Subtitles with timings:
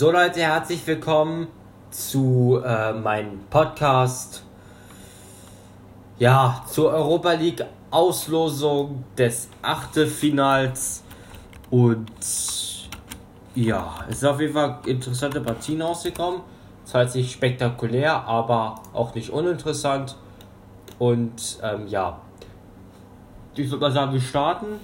[0.00, 1.48] Leute, herzlich willkommen
[1.90, 4.44] zu äh, meinem Podcast.
[6.20, 11.02] Ja, zur Europa League Auslosung des Achtelfinals.
[11.70, 12.12] Und
[13.56, 16.42] ja, es ist auf jeden Fall interessante Partien rausgekommen.
[16.84, 20.14] Zwar jetzt nicht spektakulär, aber auch nicht uninteressant.
[21.00, 22.20] Und ähm, ja,
[23.56, 24.78] ich würde mal sagen, wir starten.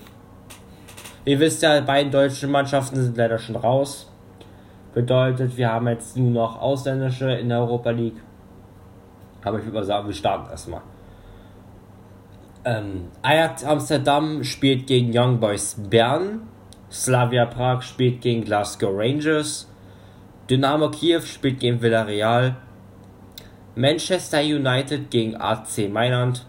[1.25, 4.09] Ihr wisst ja, beide deutschen Mannschaften sind leider schon raus.
[4.95, 8.23] Bedeutet, wir haben jetzt nur noch ausländische in der Europa League.
[9.42, 10.83] Aber ich würde mal sagen, wir starten erstmal.
[12.64, 16.42] Ähm, Ajax Amsterdam spielt gegen Young Boys Bern.
[16.91, 19.69] Slavia Prag spielt gegen Glasgow Rangers.
[20.48, 22.56] Dynamo Kiew spielt gegen Villarreal.
[23.75, 26.47] Manchester United gegen AC Mailand.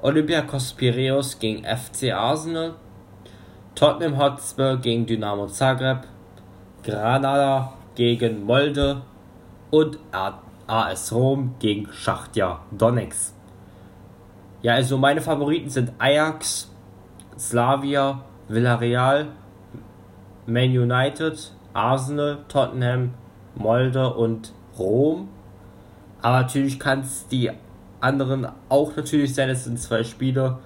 [0.00, 2.74] Olympiakos Piraeus gegen FC Arsenal.
[3.74, 6.06] Tottenham Hotspur gegen Dynamo Zagreb.
[6.86, 9.02] Granada gegen Molde
[9.70, 9.98] und
[10.68, 13.34] AS Rom gegen Schachtja Donetsk.
[14.62, 16.70] Ja, also meine Favoriten sind Ajax,
[17.36, 19.26] Slavia, Villarreal,
[20.46, 23.14] Man United, Arsenal, Tottenham,
[23.56, 25.28] Molde und Rom.
[26.22, 27.50] Aber natürlich kann es die
[28.00, 30.58] anderen auch natürlich sein, es sind zwei Spiele.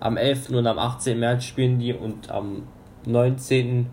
[0.00, 0.50] Am 11.
[0.50, 1.18] und am 18.
[1.18, 2.64] März spielen die und am
[3.06, 3.86] 19.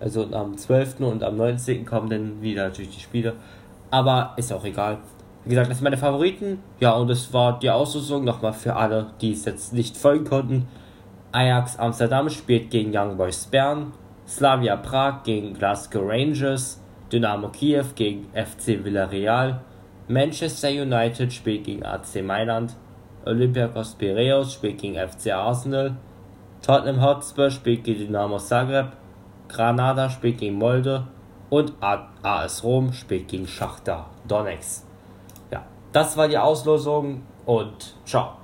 [0.00, 1.00] Also am 12.
[1.00, 1.84] und am 19.
[1.84, 3.34] kommen dann wieder natürlich die Spiele.
[3.90, 4.98] Aber ist auch egal.
[5.44, 6.58] Wie gesagt, das sind meine Favoriten.
[6.78, 10.68] Ja, und das war die Auslosung nochmal für alle, die es jetzt nicht folgen konnten.
[11.32, 13.92] Ajax Amsterdam spielt gegen Young Boys Bern.
[14.26, 16.80] Slavia Prag gegen Glasgow Rangers.
[17.10, 19.60] Dynamo Kiew gegen FC Villarreal.
[20.06, 22.76] Manchester United spielt gegen AC Mailand.
[23.24, 25.96] Olympiakos Piraeus spielt gegen FC Arsenal.
[26.62, 28.92] Tottenham Hotspur spielt gegen Dynamo Zagreb.
[29.48, 31.06] Granada spielt gegen Molde
[31.50, 31.72] und
[32.22, 34.84] AS Rom spielt gegen Schachter Donetsk.
[35.50, 38.34] Ja, das war die Auslosung und ciao.